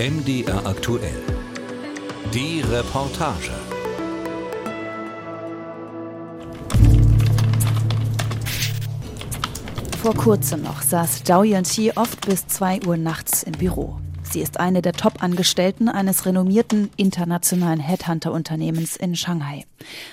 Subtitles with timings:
[0.00, 1.20] MDR aktuell.
[2.32, 3.50] Die Reportage.
[10.00, 14.00] Vor kurzem noch saß Zhao Yanqi oft bis 2 Uhr nachts im Büro.
[14.22, 19.66] Sie ist eine der Top-Angestellten eines renommierten internationalen Headhunter-Unternehmens in Shanghai.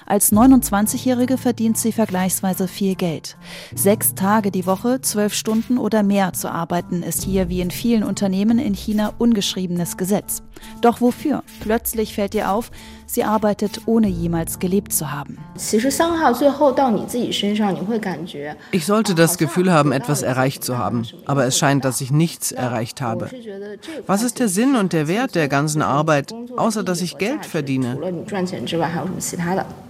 [0.05, 3.38] Als 29-Jährige verdient sie vergleichsweise viel Geld.
[3.75, 8.04] Sechs Tage die Woche, zwölf Stunden oder mehr zu arbeiten, ist hier wie in vielen
[8.04, 10.43] Unternehmen in China ungeschriebenes Gesetz.
[10.82, 11.43] Doch wofür?
[11.59, 12.71] Plötzlich fällt ihr auf,
[13.06, 15.37] sie arbeitet ohne jemals gelebt zu haben.
[18.71, 22.51] Ich sollte das Gefühl haben, etwas erreicht zu haben, aber es scheint, dass ich nichts
[22.51, 23.29] erreicht habe.
[24.06, 27.97] Was ist der Sinn und der Wert der ganzen Arbeit, außer dass ich Geld verdiene?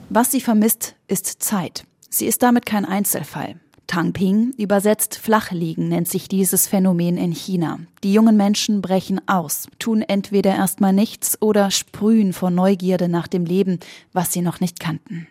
[0.09, 1.85] Was sie vermisst, ist Zeit.
[2.09, 3.55] Sie ist damit kein Einzelfall.
[3.87, 7.79] Tangping, übersetzt Flachliegen, nennt sich dieses Phänomen in China.
[8.03, 13.45] Die jungen Menschen brechen aus, tun entweder erstmal nichts oder sprühen vor Neugierde nach dem
[13.45, 13.79] Leben,
[14.11, 15.27] was sie noch nicht kannten.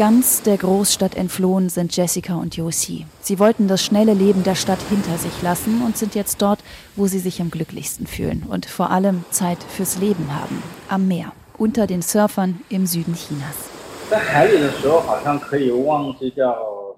[0.00, 3.04] Ganz der Großstadt entflohen sind Jessica und Josie.
[3.20, 6.60] Sie wollten das schnelle Leben der Stadt hinter sich lassen und sind jetzt dort,
[6.96, 10.62] wo sie sich am glücklichsten fühlen und vor allem Zeit fürs Leben haben.
[10.88, 13.68] Am Meer, unter den Surfern im Süden Chinas.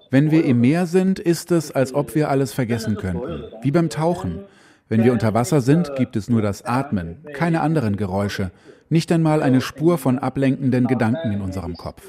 [0.09, 3.43] Wenn wir im Meer sind, ist es, als ob wir alles vergessen könnten.
[3.61, 4.45] Wie beim Tauchen.
[4.87, 8.51] Wenn wir unter Wasser sind, gibt es nur das Atmen, keine anderen Geräusche.
[8.93, 12.03] Nicht einmal eine Spur von ablenkenden Gedanken in unserem Kopf.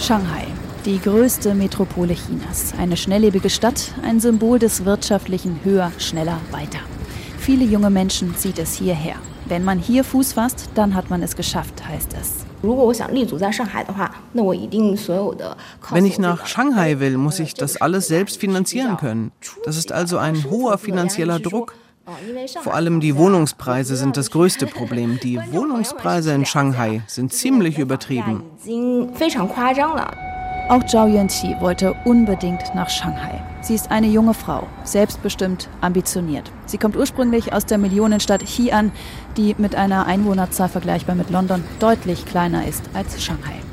[0.00, 0.48] Shanghai,
[0.84, 2.74] die größte Metropole Chinas.
[2.76, 6.80] Eine schnelllebige Stadt, ein Symbol des wirtschaftlichen Höher, schneller, weiter.
[7.38, 9.14] Viele junge Menschen zieht es hierher.
[9.46, 12.43] Wenn man hier Fuß fasst, dann hat man es geschafft, heißt es.
[15.90, 19.32] Wenn ich nach Shanghai will, muss ich das alles selbst finanzieren können.
[19.64, 21.74] Das ist also ein hoher finanzieller Druck.
[22.62, 25.18] Vor allem die Wohnungspreise sind das größte Problem.
[25.22, 28.42] Die Wohnungspreise in Shanghai sind ziemlich übertrieben.
[30.68, 33.42] Auch Zhao Yanqi wollte unbedingt nach Shanghai.
[33.64, 36.52] Sie ist eine junge Frau, selbstbestimmt, ambitioniert.
[36.66, 38.90] Sie kommt ursprünglich aus der Millionenstadt Xi'an,
[39.38, 43.63] die mit einer Einwohnerzahl vergleichbar mit London deutlich kleiner ist als Shanghai.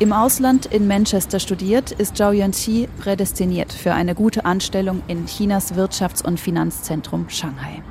[0.00, 5.74] Im Ausland in Manchester studiert, ist Zhao Yanqi prädestiniert für eine gute Anstellung in Chinas
[5.74, 7.82] Wirtschafts- und Finanzzentrum Shanghai.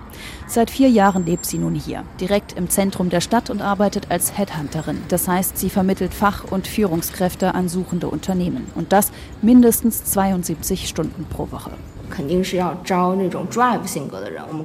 [0.47, 4.36] Seit vier Jahren lebt sie nun hier, direkt im Zentrum der Stadt und arbeitet als
[4.36, 5.03] Headhunterin.
[5.09, 8.66] Das heißt, sie vermittelt Fach- und Führungskräfte an suchende Unternehmen.
[8.74, 9.12] Und das
[9.44, 11.74] mindestens 72 Stunden pro Woche.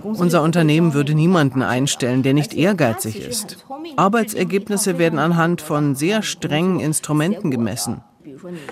[0.03, 3.65] Unser Unternehmen würde niemanden einstellen, der nicht ehrgeizig ist.
[3.97, 8.03] Arbeitsergebnisse werden anhand von sehr strengen Instrumenten gemessen.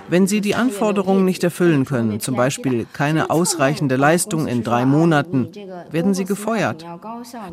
[0.09, 5.49] Wenn Sie die Anforderungen nicht erfüllen können, zum Beispiel keine ausreichende Leistung in drei Monaten,
[5.91, 6.84] werden Sie gefeuert.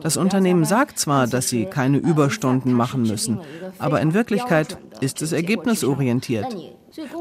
[0.02, 3.40] Das Unternehmen sagt zwar, dass Sie keine Überstunden machen müssen,
[3.78, 6.56] aber in Wirklichkeit ist es ergebnisorientiert.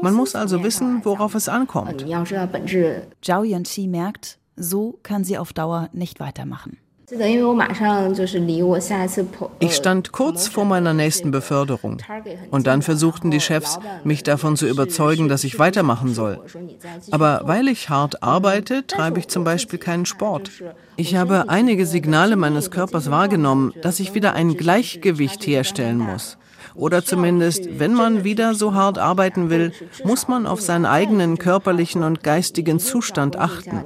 [0.01, 2.05] Man muss also wissen, worauf es ankommt.
[3.21, 6.77] Zhao Yanqi merkt, so kann sie auf Dauer nicht weitermachen.
[9.59, 11.97] Ich stand kurz vor meiner nächsten Beförderung.
[12.51, 16.39] Und dann versuchten die Chefs, mich davon zu überzeugen, dass ich weitermachen soll.
[17.09, 20.51] Aber weil ich hart arbeite, treibe ich zum Beispiel keinen Sport.
[20.97, 26.37] Ich habe einige Signale meines Körpers wahrgenommen, dass ich wieder ein Gleichgewicht herstellen muss.
[26.79, 29.73] Oder zumindest, wenn man wieder so hart arbeiten will,
[30.05, 33.83] muss man auf seinen eigenen körperlichen und geistigen Zustand achten.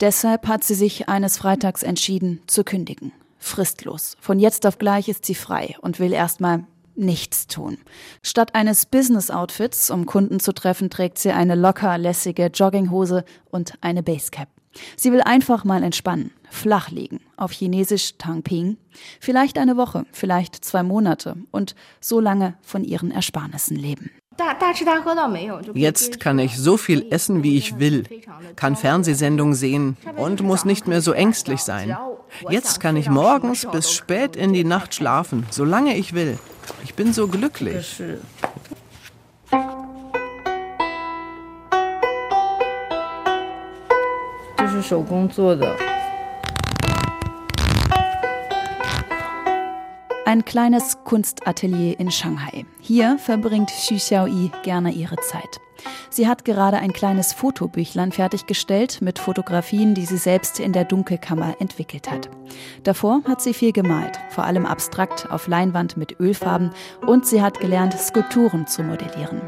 [0.00, 3.12] Deshalb hat sie sich eines Freitags entschieden, zu kündigen.
[3.38, 4.16] Fristlos.
[4.20, 6.64] Von jetzt auf gleich ist sie frei und will erstmal
[6.96, 7.78] nichts tun.
[8.22, 14.02] Statt eines Business-Outfits, um Kunden zu treffen, trägt sie eine locker lässige Jogginghose und eine
[14.02, 14.48] Basecap.
[14.96, 18.76] Sie will einfach mal entspannen, flach liegen, auf Chinesisch Tangping,
[19.20, 24.10] vielleicht eine Woche, vielleicht zwei Monate und so lange von ihren Ersparnissen leben.
[25.74, 28.04] Jetzt kann ich so viel essen, wie ich will,
[28.54, 31.96] kann Fernsehsendungen sehen und muss nicht mehr so ängstlich sein.
[32.50, 36.38] Jetzt kann ich morgens bis spät in die Nacht schlafen, solange ich will.
[36.84, 38.02] Ich bin so glücklich.
[44.75, 45.67] 是手工做的。
[50.25, 52.65] Ein kleines Kunstatelier in Shanghai.
[52.79, 55.59] Hier verbringt Xu Xiaoyi gerne ihre Zeit.
[56.09, 61.55] Sie hat gerade ein kleines Fotobüchlein fertiggestellt mit Fotografien, die sie selbst in der Dunkelkammer
[61.59, 62.29] entwickelt hat.
[62.83, 66.71] Davor hat sie viel gemalt, vor allem abstrakt auf Leinwand mit Ölfarben
[67.05, 69.41] und sie hat gelernt, Skulpturen zu modellieren.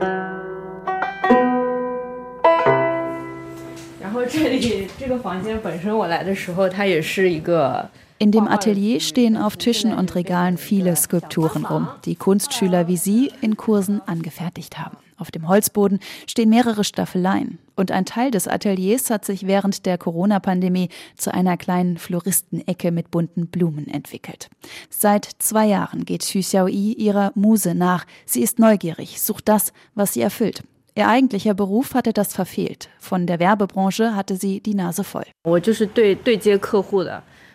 [8.21, 13.31] In dem Atelier stehen auf Tischen und Regalen viele Skulpturen rum, die Kunstschüler wie sie
[13.41, 14.97] in Kursen angefertigt haben.
[15.19, 17.59] Auf dem Holzboden stehen mehrere Staffeleien.
[17.77, 23.11] Und ein Teil des Ateliers hat sich während der Corona-Pandemie zu einer kleinen Floristenecke mit
[23.11, 24.49] bunten Blumen entwickelt.
[24.91, 28.05] Seit zwei Jahren geht Xu Xiaoyi ihrer Muse nach.
[28.27, 30.63] Sie ist neugierig, sucht das, was sie erfüllt.
[30.95, 32.89] Ihr eigentlicher Beruf hatte das verfehlt.
[32.99, 35.25] Von der Werbebranche hatte sie die Nase voll.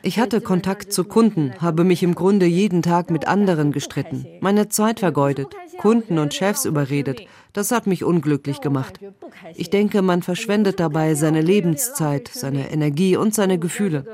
[0.06, 4.68] Ich hatte Kontakt zu Kunden, habe mich im Grunde jeden Tag mit anderen gestritten, meine
[4.68, 7.22] Zeit vergeudet, Kunden und Chefs überredet.
[7.54, 9.00] Das hat mich unglücklich gemacht.
[9.56, 14.06] Ich denke, man verschwendet dabei seine Lebenszeit, seine Energie und seine Gefühle.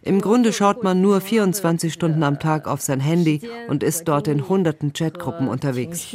[0.00, 4.28] Im Grunde schaut man nur 24 Stunden am Tag auf sein Handy und ist dort
[4.28, 6.06] in hunderten Chatgruppen unterwegs.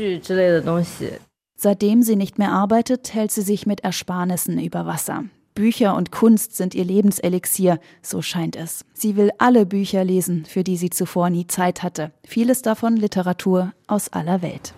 [1.63, 5.25] Seitdem sie nicht mehr arbeitet, hält sie sich mit Ersparnissen über Wasser.
[5.53, 8.83] Bücher und Kunst sind ihr Lebenselixier, so scheint es.
[8.95, 12.13] Sie will alle Bücher lesen, für die sie zuvor nie Zeit hatte.
[12.25, 14.73] Vieles davon Literatur aus aller Welt.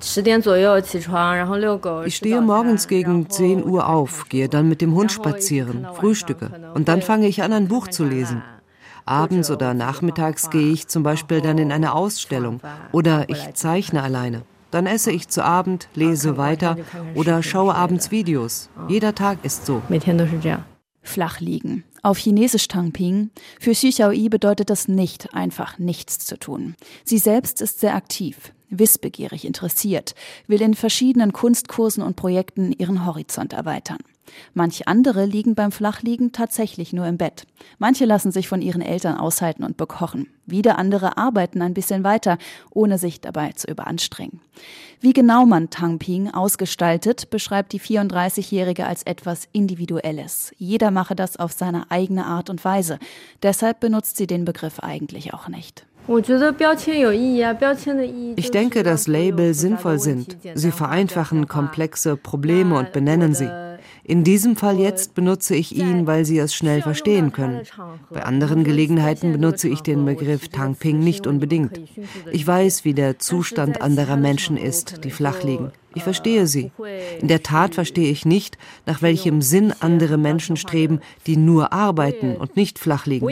[2.05, 6.89] Ich stehe morgens gegen 10 Uhr auf, gehe dann mit dem Hund spazieren, frühstücke und
[6.89, 8.43] dann fange ich an, ein Buch zu lesen.
[9.05, 12.59] Abends oder nachmittags gehe ich zum Beispiel dann in eine Ausstellung
[12.91, 14.41] oder ich zeichne alleine.
[14.73, 16.77] Dann esse ich zu Abend, lese weiter
[17.13, 18.71] oder schaue abends Videos.
[18.87, 19.83] Jeder Tag ist so.
[21.03, 21.83] Flach liegen.
[22.01, 23.29] Auf Chinesisch Tangping.
[23.59, 26.73] Für Xu Xiaoyi bedeutet das nicht einfach nichts zu tun.
[27.03, 30.15] Sie selbst ist sehr aktiv, wissbegierig interessiert,
[30.47, 33.99] will in verschiedenen Kunstkursen und Projekten ihren Horizont erweitern.
[34.53, 37.45] Manche andere liegen beim Flachliegen tatsächlich nur im Bett.
[37.77, 40.27] Manche lassen sich von ihren Eltern aushalten und bekochen.
[40.45, 42.37] Wieder andere arbeiten ein bisschen weiter,
[42.71, 44.41] ohne sich dabei zu überanstrengen.
[44.99, 50.53] Wie genau man Tangping ausgestaltet, beschreibt die 34-Jährige als etwas Individuelles.
[50.57, 52.99] Jeder mache das auf seine eigene Art und Weise.
[53.41, 55.85] Deshalb benutzt sie den Begriff eigentlich auch nicht.
[58.35, 60.37] Ich denke, dass Label sinnvoll sind.
[60.53, 63.49] Sie vereinfachen komplexe Probleme und benennen sie.
[64.05, 67.61] In diesem Fall jetzt benutze ich ihn, weil Sie es schnell verstehen können.
[68.09, 71.79] Bei anderen Gelegenheiten benutze ich den Begriff Tangping nicht unbedingt.
[72.31, 75.71] Ich weiß, wie der Zustand anderer Menschen ist, die flach liegen.
[75.95, 76.71] Ich verstehe sie.
[77.21, 82.35] In der Tat verstehe ich nicht, nach welchem Sinn andere Menschen streben, die nur arbeiten
[82.35, 83.25] und nicht flach liegen.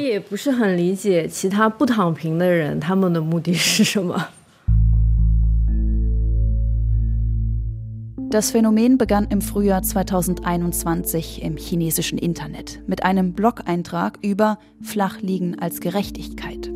[8.32, 15.82] Das Phänomen begann im Frühjahr 2021 im chinesischen Internet mit einem Blog-Eintrag über Flachliegen als
[15.82, 16.72] Gerechtigkeit.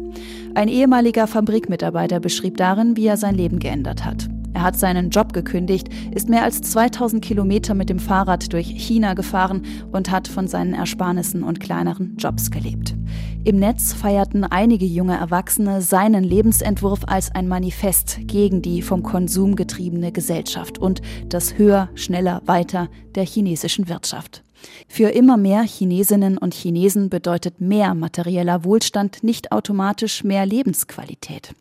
[0.54, 4.28] Ein ehemaliger Fabrikmitarbeiter beschrieb darin, wie er sein Leben geändert hat.
[4.54, 9.13] Er hat seinen Job gekündigt, ist mehr als 2000 Kilometer mit dem Fahrrad durch China
[9.13, 9.63] gefahren
[9.94, 12.96] und hat von seinen Ersparnissen und kleineren Jobs gelebt.
[13.45, 19.56] Im Netz feierten einige junge Erwachsene seinen Lebensentwurf als ein Manifest gegen die vom Konsum
[19.56, 24.44] getriebene Gesellschaft und das Höher, Schneller, Weiter der chinesischen Wirtschaft.
[24.88, 31.54] Für immer mehr Chinesinnen und Chinesen bedeutet mehr materieller Wohlstand nicht automatisch mehr Lebensqualität.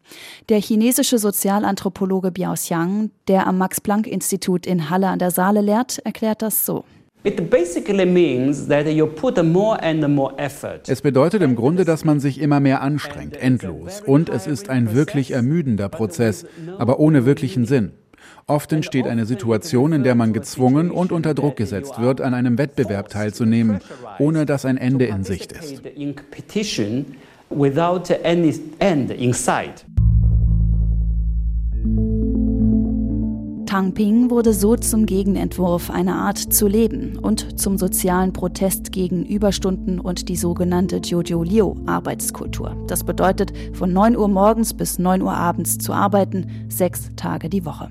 [0.49, 6.41] Der chinesische Sozialanthropologe Biao Xiang, der am Max-Planck-Institut in Halle an der Saale lehrt, erklärt
[6.41, 6.87] das so.
[10.91, 14.03] Es bedeutet im Grunde, dass man sich immer mehr anstrengt, endlos.
[14.05, 16.45] Und es ist ein wirklich ermüdender Prozess,
[16.77, 17.93] aber ohne wirklichen Sinn.
[18.47, 22.59] Oft entsteht eine Situation, in der man gezwungen und unter Druck gesetzt wird, an einem
[22.59, 23.81] Wettbewerb teilzunehmen,
[24.19, 25.83] ohne dass ein Ende in Sicht ist.
[33.75, 39.99] Tangping wurde so zum Gegenentwurf einer Art zu leben und zum sozialen Protest gegen Überstunden
[39.99, 42.77] und die sogenannte Jojo Liu Arbeitskultur.
[42.87, 47.65] Das bedeutet, von 9 Uhr morgens bis 9 Uhr abends zu arbeiten, sechs Tage die
[47.65, 47.89] Woche.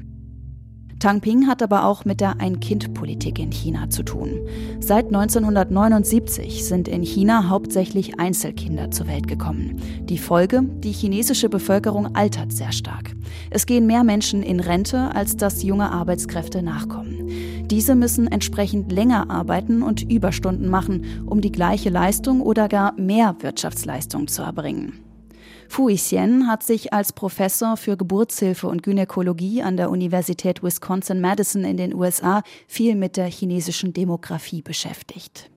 [1.04, 4.40] Tang Ping hat aber auch mit der Ein-Kind-Politik in China zu tun.
[4.80, 9.82] Seit 1979 sind in China hauptsächlich Einzelkinder zur Welt gekommen.
[10.04, 13.18] Die Folge, die chinesische Bevölkerung altert sehr stark.
[13.50, 17.28] Es gehen mehr Menschen in Rente, als dass junge Arbeitskräfte nachkommen.
[17.66, 23.36] Diese müssen entsprechend länger arbeiten und Überstunden machen, um die gleiche Leistung oder gar mehr
[23.42, 24.94] Wirtschaftsleistung zu erbringen.
[25.70, 31.78] Fu Yixien hat sich als Professor für Geburtshilfe und Gynäkologie an der Universität Wisconsin-Madison in
[31.78, 35.50] den USA viel mit der chinesischen Demografie beschäftigt.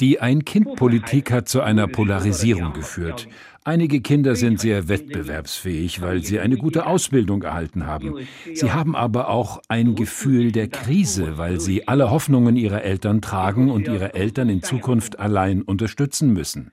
[0.00, 3.28] Die Ein-Kind-Politik hat zu einer Polarisierung geführt.
[3.64, 8.14] Einige Kinder sind sehr wettbewerbsfähig, weil sie eine gute Ausbildung erhalten haben.
[8.54, 13.70] Sie haben aber auch ein Gefühl der Krise, weil sie alle Hoffnungen ihrer Eltern tragen
[13.70, 16.72] und ihre Eltern in Zukunft allein unterstützen müssen.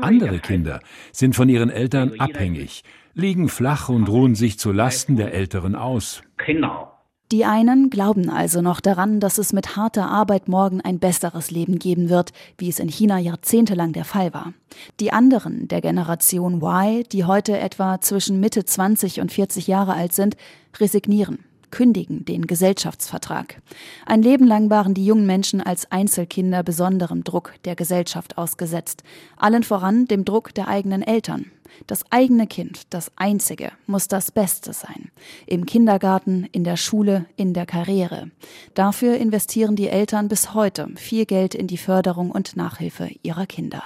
[0.00, 0.80] Andere Kinder
[1.10, 6.22] sind von ihren Eltern abhängig, liegen flach und ruhen sich zu Lasten der Älteren aus.
[7.30, 11.78] Die einen glauben also noch daran, dass es mit harter Arbeit morgen ein besseres Leben
[11.78, 14.54] geben wird, wie es in China jahrzehntelang der Fall war.
[14.98, 20.14] Die anderen der Generation Y, die heute etwa zwischen Mitte 20 und 40 Jahre alt
[20.14, 20.36] sind,
[20.80, 23.60] resignieren, kündigen den Gesellschaftsvertrag.
[24.06, 29.02] Ein Leben lang waren die jungen Menschen als Einzelkinder besonderem Druck der Gesellschaft ausgesetzt,
[29.36, 31.50] allen voran dem Druck der eigenen Eltern.
[31.86, 35.10] Das eigene Kind, das einzige, muss das Beste sein.
[35.46, 38.30] Im Kindergarten, in der Schule, in der Karriere.
[38.74, 43.82] Dafür investieren die Eltern bis heute viel Geld in die Förderung und Nachhilfe ihrer Kinder.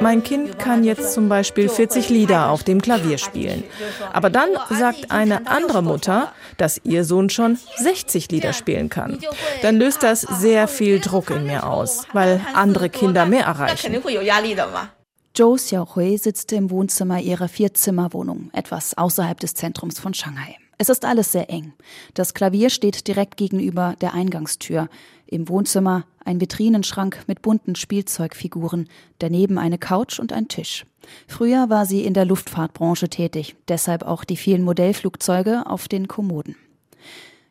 [0.00, 3.64] Mein Kind kann jetzt zum Beispiel 40 Lieder auf dem Klavier spielen.
[4.12, 9.18] Aber dann sagt eine andere Mutter, dass ihr Sohn schon 60 Lieder spielen kann.
[9.62, 13.96] Dann löst das sehr viel Druck in mir aus, weil andere Kinder mehr erreichen.
[15.34, 20.56] Zhou Xiaohui sitzt im Wohnzimmer ihrer Vierzimmerwohnung, etwas außerhalb des Zentrums von Shanghai.
[20.80, 21.72] Es ist alles sehr eng.
[22.14, 24.88] Das Klavier steht direkt gegenüber der Eingangstür.
[25.26, 30.86] Im Wohnzimmer ein Vitrinenschrank mit bunten Spielzeugfiguren, daneben eine Couch und ein Tisch.
[31.26, 36.54] Früher war sie in der Luftfahrtbranche tätig, deshalb auch die vielen Modellflugzeuge auf den Kommoden.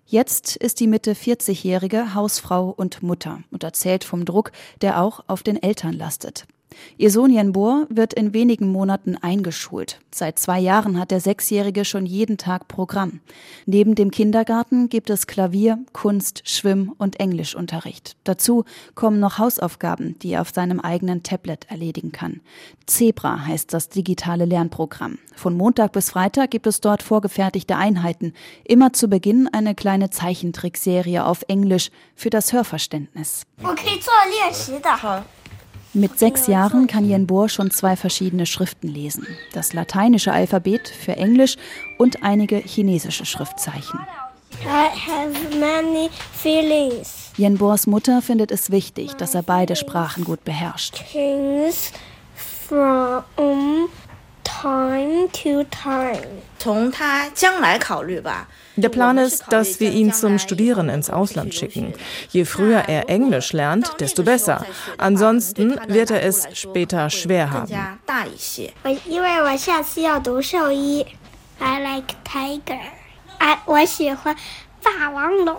[0.05, 5.43] Jetzt ist die Mitte 40-jährige Hausfrau und Mutter und erzählt vom Druck, der auch auf
[5.43, 6.45] den Eltern lastet.
[6.97, 9.99] Ihr Sohn Jenbor wird in wenigen Monaten eingeschult.
[10.13, 13.19] Seit zwei Jahren hat der Sechsjährige schon jeden Tag Programm.
[13.65, 18.17] Neben dem Kindergarten gibt es Klavier, Kunst, Schwimm- und Englischunterricht.
[18.23, 22.41] Dazu kommen noch Hausaufgaben, die er auf seinem eigenen Tablet erledigen kann.
[22.85, 25.19] Zebra heißt das digitale Lernprogramm.
[25.35, 28.33] Von Montag bis Freitag gibt es dort vorgefertigte Einheiten.
[28.63, 33.43] Immer zu Beginn eine kleine Zeichentrickserie auf Englisch für das Hörverständnis.
[33.61, 33.99] Okay,
[35.97, 39.27] mit sechs Jahren kann Yen Bo schon zwei verschiedene Schriften lesen.
[39.53, 41.57] Das lateinische Alphabet für Englisch
[41.97, 43.99] und einige chinesische Schriftzeichen.
[47.37, 51.03] Yen Bors Mutter findet es wichtig, dass er beide Sprachen gut beherrscht.
[52.67, 53.23] From
[54.56, 56.42] time to time.
[58.76, 61.94] Der Plan ist, dass wir ihn zum Studieren ins Ausland schicken.
[62.30, 64.64] Je früher er Englisch lernt, desto besser.
[64.98, 67.72] Ansonsten wird er es später schwer haben.
[71.60, 72.80] I like tiger.
[73.66, 74.34] 我喜欢
[74.82, 75.56] 霸王龙。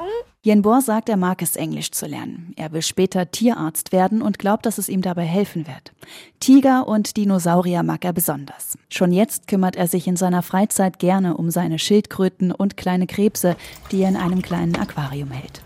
[0.48, 2.54] Yen Bo sagt, er mag es, Englisch zu lernen.
[2.56, 5.92] Er will später Tierarzt werden und glaubt, dass es ihm dabei helfen wird.
[6.40, 8.78] Tiger und Dinosaurier mag er besonders.
[8.88, 13.56] Schon jetzt kümmert er sich in seiner Freizeit gerne um seine Schildkröten und kleine Krebse,
[13.92, 15.60] die er in einem kleinen Aquarium hält.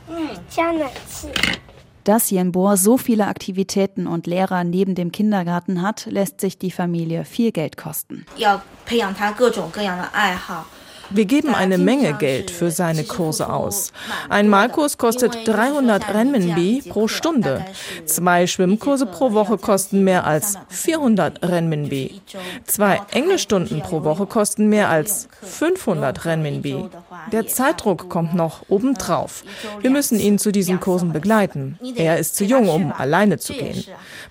[2.03, 6.73] Dass Yen Bo so viele Aktivitäten und Lehrer neben dem Kindergarten hat, lässt sich die
[6.73, 8.27] Familie viel Geld kosten.
[11.12, 13.94] Wir geben eine Menge Geld für seine Kurse aus.
[14.30, 17.66] Ein Malkurs kostet 300 Renminbi pro Stunde.
[18.06, 22.22] Zwei Schwimmkurse pro Woche kosten mehr als 400 Renminbi.
[22.66, 26.86] Zwei Englischstunden pro Woche kosten mehr als 500 Renminbi.
[27.32, 29.44] Der Zeitdruck kommt noch obendrauf.
[29.80, 31.80] Wir müssen ihn zu diesen Kursen begleiten.
[31.96, 33.84] Er ist zu jung, um alleine zu gehen.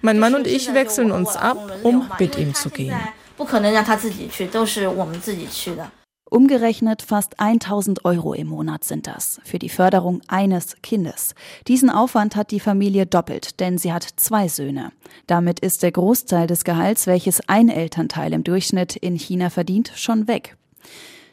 [0.03, 2.97] Mein Mann und ich wechseln uns ab, um mit ihm zu gehen.
[3.37, 5.87] 不可能让他自己去，都是我们自己去的。
[6.34, 11.36] Umgerechnet fast 1000 Euro im Monat sind das für die Förderung eines Kindes.
[11.68, 14.94] Diesen Aufwand hat die Familie doppelt, denn sie hat zwei Söhne.
[15.28, 20.30] Damit ist der Großteil des Gehalts, welches ein Elternteil im Durchschnitt in China verdient, schon
[20.30, 20.56] weg.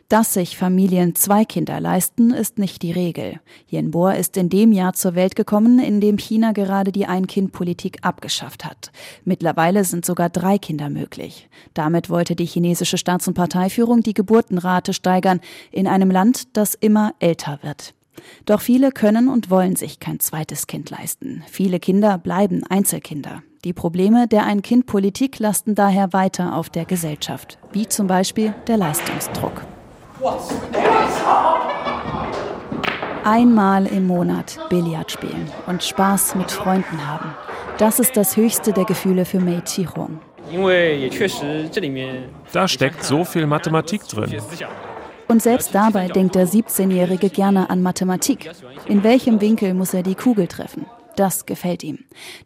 [0.09, 3.41] Dass sich Familien zwei Kinder leisten, ist nicht die Regel.
[3.71, 7.99] Yen Bo ist in dem Jahr zur Welt gekommen, in dem China gerade die Ein-Kind-Politik
[8.00, 8.91] abgeschafft hat.
[9.27, 11.50] Mittlerweile sind sogar drei Kinder möglich.
[11.75, 15.41] Damit wollte die chinesische Staats- und Parteiführung die Geburtenrate steigern
[15.73, 17.93] in einem Land, das immer älter wird.
[18.47, 21.45] Doch viele können und wollen sich kein zweites Kind leisten.
[21.50, 23.43] Viele Kinder bleiben Einzelkinder.
[23.62, 29.77] Die Probleme der Ein-Kind-Politik lasten daher weiter auf der Gesellschaft, wie zum Beispiel der Leistungsdruck.
[33.25, 37.34] Einmal im Monat Billard spielen und Spaß mit Freunden haben.
[37.78, 40.18] Das ist das höchste der Gefühle für Mei Qihong.
[42.52, 44.40] Da steckt so viel Mathematik drin.
[45.28, 48.50] Und selbst dabei denkt der 17-Jährige gerne an Mathematik.
[48.87, 50.87] In welchem Winkel muss er die Kugel treffen?
[51.17, 52.00] Das gefällt ihm.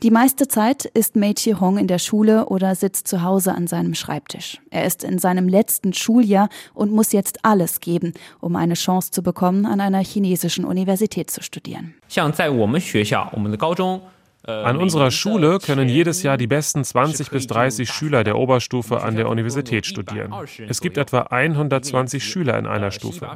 [0.04, 3.94] Die meiste Zeit ist Mei Chi-hong in der Schule oder sitzt zu Hause an seinem
[3.96, 4.60] Schreibtisch.
[4.72, 9.24] Er ist in seinem letzten Schuljahr und muss jetzt alles geben, um eine Chance zu
[9.24, 11.94] bekommen, an einer chinesischen Universität zu studieren.
[12.10, 14.02] 像在我们学校，我们的高中
[14.45, 19.17] An unserer Schule können jedes Jahr die besten 20 bis 30 Schüler der Oberstufe an
[19.17, 20.35] der Universität studieren.
[20.69, 23.29] Es gibt etwa 120 Schüler in einer Stufe.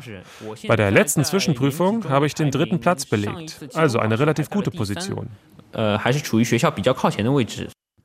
[0.66, 5.28] Bei der letzten Zwischenprüfung habe ich den dritten Platz belegt, also eine relativ gute Position.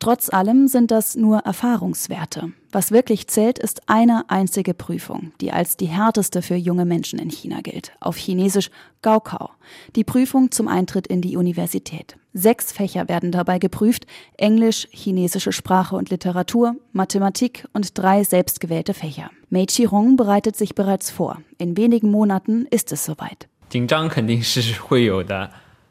[0.01, 2.51] Trotz allem sind das nur Erfahrungswerte.
[2.71, 7.29] Was wirklich zählt, ist eine einzige Prüfung, die als die härteste für junge Menschen in
[7.29, 7.91] China gilt.
[7.99, 8.71] Auf Chinesisch
[9.03, 9.51] Gaokao.
[9.95, 12.17] Die Prüfung zum Eintritt in die Universität.
[12.33, 14.05] Sechs Fächer werden dabei geprüft,
[14.37, 19.29] Englisch, chinesische Sprache und Literatur, Mathematik und drei selbstgewählte Fächer.
[19.49, 21.41] Mei Qirong bereitet sich bereits vor.
[21.57, 23.49] In wenigen Monaten ist es soweit.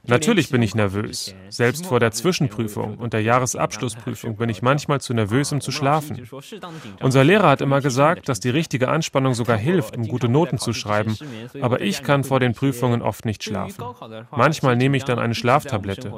[0.06, 1.35] Natürlich bin ich nervös.
[1.50, 6.28] Selbst vor der Zwischenprüfung und der Jahresabschlussprüfung bin ich manchmal zu nervös, um zu schlafen.
[7.00, 10.73] Unser Lehrer hat immer gesagt, dass die richtige Anspannung sogar hilft, um gute Noten zu
[10.73, 11.16] schreiben,
[11.61, 13.85] aber ich kann vor den Prüfungen oft nicht schlafen.
[14.30, 16.12] Manchmal nehme ich dann eine Schlaftablette.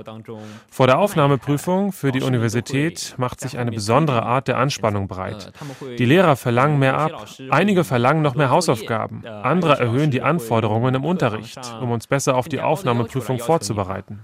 [0.70, 5.52] Vor der Aufnahmeprüfung für die Universität macht sich eine besondere Art der Anspannung breit.
[5.98, 11.04] Die Lehrer verlangen mehr ab, einige verlangen noch mehr Hausaufgaben, andere erhöhen die Anforderungen im
[11.04, 14.20] Unterricht, um uns besser auf die Aufnahmeprüfung vorzubereiten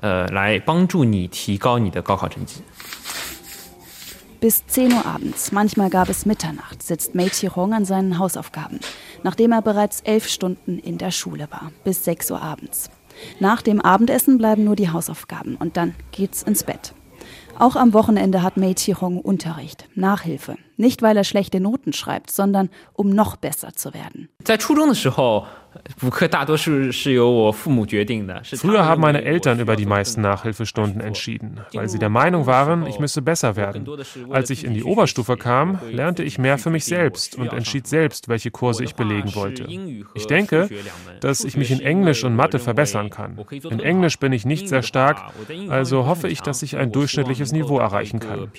[0.00, 0.64] vorzubereiten.
[4.40, 8.80] Bis 10 Uhr abends, manchmal gab es Mitternacht, sitzt Mei Chi-hong an seinen Hausaufgaben,
[9.22, 12.88] nachdem er bereits elf Stunden in der Schule war, bis 6 Uhr abends.
[13.38, 16.94] Nach dem Abendessen bleiben nur die Hausaufgaben und dann geht's ins Bett.
[17.58, 20.56] Auch am Wochenende hat Mei Chi-hong Unterricht, Nachhilfe.
[20.78, 24.30] Nicht, weil er schlechte Noten schreibt, sondern um noch besser zu werden.
[25.98, 26.30] Früher
[28.84, 33.22] haben meine Eltern über die meisten Nachhilfestunden entschieden, weil sie der Meinung waren, ich müsse
[33.22, 33.88] besser werden.
[34.30, 38.28] Als ich in die Oberstufe kam, lernte ich mehr für mich selbst und entschied selbst,
[38.28, 39.66] welche Kurse ich belegen wollte.
[40.14, 40.68] Ich denke,
[41.20, 43.38] dass ich mich in Englisch und Mathe verbessern kann.
[43.70, 45.32] In Englisch bin ich nicht sehr stark,
[45.68, 48.50] also hoffe ich, dass ich ein durchschnittliches Niveau erreichen kann.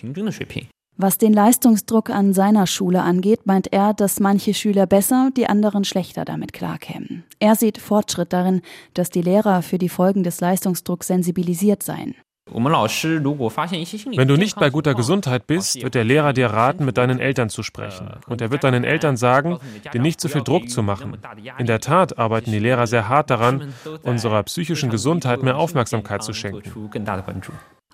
[0.97, 5.83] Was den Leistungsdruck an seiner Schule angeht, meint er, dass manche Schüler besser, die anderen
[5.83, 7.23] schlechter damit klarkämen.
[7.39, 8.61] Er sieht Fortschritt darin,
[8.93, 12.15] dass die Lehrer für die Folgen des Leistungsdrucks sensibilisiert seien.
[12.53, 17.49] Wenn du nicht bei guter Gesundheit bist, wird der Lehrer dir raten, mit deinen Eltern
[17.49, 18.09] zu sprechen.
[18.27, 19.57] Und er wird deinen Eltern sagen,
[19.93, 21.17] dir nicht zu so viel Druck zu machen.
[21.57, 23.73] In der Tat arbeiten die Lehrer sehr hart daran,
[24.03, 26.89] unserer psychischen Gesundheit mehr Aufmerksamkeit zu schenken.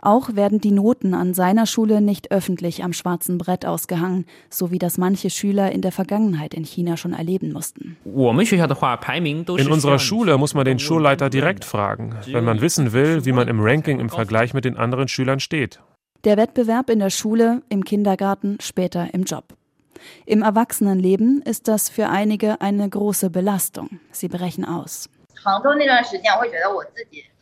[0.01, 4.79] Auch werden die Noten an seiner Schule nicht öffentlich am schwarzen Brett ausgehangen, so wie
[4.79, 7.97] das manche Schüler in der Vergangenheit in China schon erleben mussten.
[8.05, 13.47] In unserer Schule muss man den Schulleiter direkt fragen, wenn man wissen will, wie man
[13.47, 15.79] im Ranking im Vergleich mit den anderen Schülern steht.
[16.23, 19.45] Der Wettbewerb in der Schule, im Kindergarten, später im Job.
[20.25, 23.99] Im Erwachsenenleben ist das für einige eine große Belastung.
[24.12, 25.10] Sie brechen aus.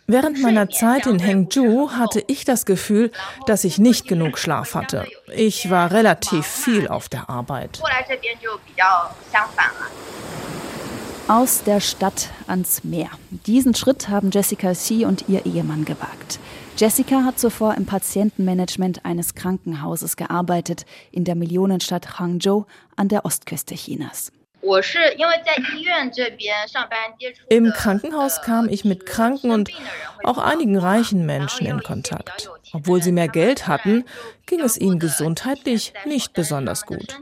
[0.07, 3.11] Während meiner Zeit in Hengzhou hatte ich das Gefühl,
[3.47, 5.05] dass ich nicht genug Schlaf hatte.
[5.35, 7.81] Ich war relativ viel auf der Arbeit.
[11.27, 13.09] Aus der Stadt ans Meer.
[13.31, 16.39] Diesen Schritt haben Jessica Xi und ihr Ehemann gewagt.
[16.77, 22.65] Jessica hat zuvor im Patientenmanagement eines Krankenhauses gearbeitet in der Millionenstadt Hangzhou
[22.95, 24.31] an der Ostküste Chinas.
[27.49, 29.69] Im Krankenhaus kam ich mit kranken und
[30.23, 32.49] auch einigen reichen Menschen in Kontakt.
[32.73, 34.05] Obwohl sie mehr Geld hatten,
[34.45, 37.15] ging es ihnen gesundheitlich nicht besonders gut.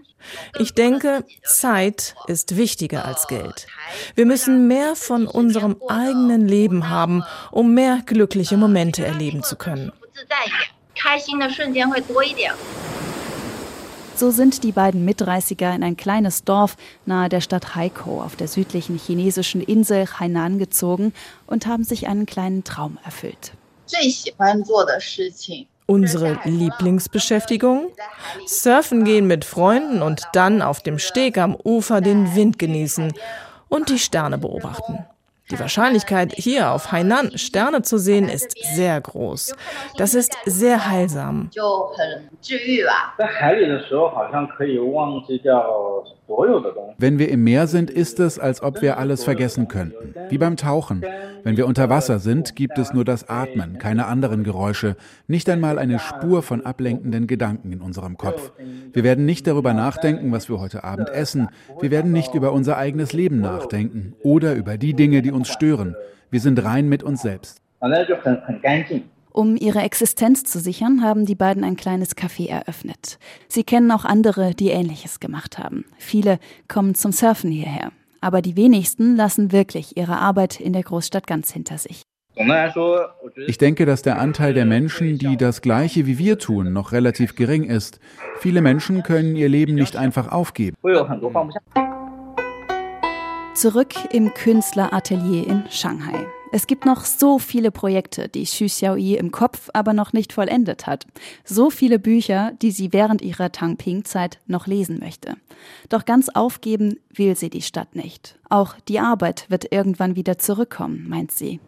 [0.58, 3.68] Ich denke, Zeit ist wichtiger als Geld.
[4.16, 9.92] Wir müssen mehr von unserem eigenen Leben haben, um mehr glückliche Momente erleben zu können.
[14.15, 18.47] So sind die beiden Mitreißiger in ein kleines Dorf nahe der Stadt Haikou auf der
[18.47, 21.13] südlichen chinesischen Insel Hainan gezogen
[21.47, 23.54] und haben sich einen kleinen Traum erfüllt.
[25.86, 27.91] Unsere Lieblingsbeschäftigung?
[28.45, 33.13] Surfen gehen mit Freunden und dann auf dem Steg am Ufer den Wind genießen
[33.67, 35.06] und die Sterne beobachten.
[35.54, 39.56] Die Wahrscheinlichkeit, hier auf Hainan Sterne zu sehen, ist sehr groß.
[39.98, 41.52] Das ist sehr heilsam.
[46.98, 50.16] Wenn wir im Meer sind, ist es, als ob wir alles vergessen könnten.
[50.30, 51.06] Wie beim Tauchen.
[51.44, 54.96] Wenn wir unter Wasser sind, gibt es nur das Atmen, keine anderen Geräusche,
[55.28, 58.54] nicht einmal eine Spur von ablenkenden Gedanken in unserem Kopf.
[58.94, 61.50] Wir werden nicht darüber nachdenken, was wir heute Abend essen.
[61.82, 65.96] Wir werden nicht über unser eigenes Leben nachdenken oder über die Dinge, die uns stören.
[66.30, 67.62] Wir sind rein mit uns selbst.
[69.32, 73.18] Um ihre Existenz zu sichern, haben die beiden ein kleines Café eröffnet.
[73.48, 75.86] Sie kennen auch andere, die Ähnliches gemacht haben.
[75.98, 77.92] Viele kommen zum Surfen hierher.
[78.22, 82.04] Aber die wenigsten lassen wirklich ihre Arbeit in der Großstadt ganz hinter sich.
[83.48, 87.36] Ich denke, dass der Anteil der Menschen, die das Gleiche wie wir tun, noch relativ
[87.36, 88.00] gering ist.
[88.40, 90.78] Viele Menschen können ihr Leben nicht einfach aufgeben.
[93.56, 96.26] Zurück im Künstleratelier in Shanghai.
[96.52, 100.88] Es gibt noch so viele Projekte, die Xu Xiaoyi im Kopf aber noch nicht vollendet
[100.88, 101.06] hat.
[101.46, 105.36] So viele Bücher, die sie während ihrer Tangping-Zeit noch lesen möchte.
[105.89, 108.39] Doch ganz aufgeben will sie die Stadt nicht.
[108.50, 111.60] Auch die Arbeit wird irgendwann wieder zurückkommen, meint sie.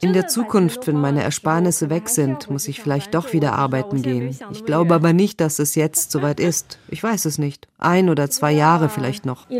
[0.00, 4.36] In der Zukunft, wenn meine Ersparnisse weg sind, muss ich vielleicht doch wieder arbeiten gehen.
[4.52, 6.78] Ich glaube aber nicht, dass es jetzt soweit ist.
[6.88, 7.66] Ich weiß es nicht.
[7.78, 9.50] Ein oder zwei Jahre vielleicht noch.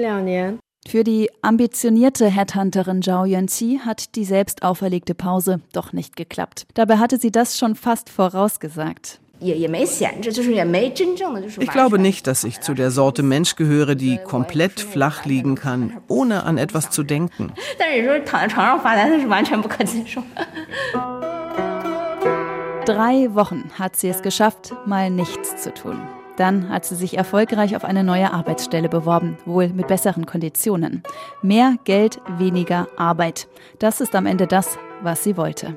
[0.88, 6.66] Für die ambitionierte Headhunterin Zhao Yuanqi hat die selbst auferlegte Pause doch nicht geklappt.
[6.74, 9.20] Dabei hatte sie das schon fast vorausgesagt.
[9.42, 9.56] Ich
[11.70, 16.44] glaube nicht, dass ich zu der Sorte Mensch gehöre, die komplett flach liegen kann, ohne
[16.44, 17.52] an etwas zu denken.
[22.84, 26.00] Drei Wochen hat sie es geschafft, mal nichts zu tun.
[26.40, 31.02] Dann hat sie sich erfolgreich auf eine neue Arbeitsstelle beworben, wohl mit besseren Konditionen.
[31.42, 33.46] Mehr Geld, weniger Arbeit.
[33.78, 35.76] Das ist am Ende das, was sie wollte.